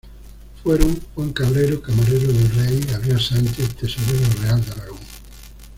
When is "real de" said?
4.41-4.71